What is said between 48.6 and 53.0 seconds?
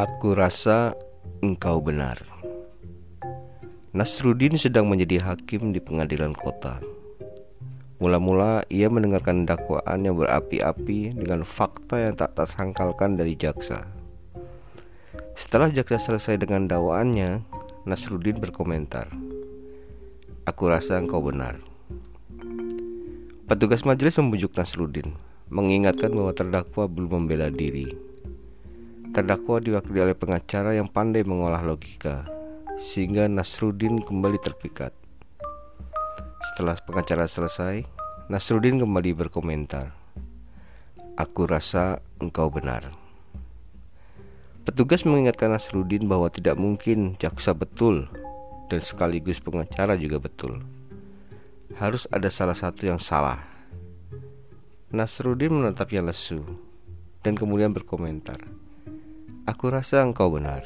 Dan sekaligus pengacara juga betul. Harus ada salah satu